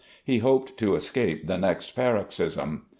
He 0.23 0.39
hoped 0.39 0.77
to 0.77 0.95
escape 0.95 1.45
the 1.45 1.59
next 1.59 1.91
paroxysm. 1.91 2.87